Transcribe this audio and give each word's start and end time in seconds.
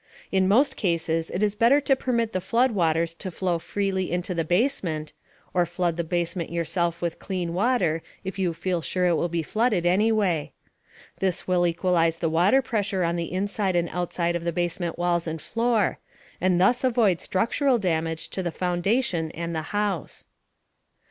In 0.31 0.47
most 0.47 0.77
cases 0.77 1.29
it 1.29 1.43
is 1.43 1.53
better 1.53 1.79
to 1.81 1.95
permit 1.95 2.31
the 2.31 2.41
flood 2.41 2.71
waters 2.71 3.13
to 3.13 3.29
flow 3.29 3.59
freely 3.59 4.11
into 4.11 4.33
the 4.33 4.43
basement 4.43 5.13
(or 5.53 5.63
flood 5.67 5.95
the 5.95 6.03
basement 6.03 6.51
yourself 6.51 7.03
with 7.03 7.19
clean 7.19 7.53
water, 7.53 8.01
if 8.23 8.39
you 8.39 8.51
feel 8.55 8.81
sure 8.81 9.05
it 9.05 9.13
will 9.13 9.29
be 9.29 9.43
flooded 9.43 9.85
anyway). 9.85 10.53
This 11.19 11.47
will 11.47 11.67
equalize 11.67 12.17
the 12.17 12.31
water 12.31 12.63
pressure 12.63 13.03
on 13.03 13.15
the 13.15 13.31
inside 13.31 13.75
and 13.75 13.89
outside 13.89 14.35
of 14.35 14.43
the 14.43 14.51
basement 14.51 14.97
walls 14.97 15.27
and 15.27 15.39
floor, 15.39 15.99
and 16.41 16.59
thus 16.59 16.83
avoid 16.83 17.21
structural 17.21 17.77
damage 17.77 18.29
to 18.31 18.41
the 18.41 18.49
foundation 18.49 19.29
and 19.33 19.53
the 19.53 19.61
house. 19.69 20.25